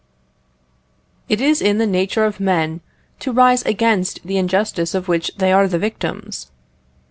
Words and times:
It 1.29 1.39
is 1.39 1.61
in 1.61 1.77
the 1.77 1.85
nature 1.85 2.25
of 2.25 2.39
men 2.39 2.81
to 3.19 3.31
rise 3.31 3.61
against 3.67 4.21
the 4.25 4.39
injustice 4.39 4.95
of 4.95 5.07
which 5.07 5.29
they 5.37 5.51
are 5.51 5.67
the 5.67 5.77
victims. 5.77 6.49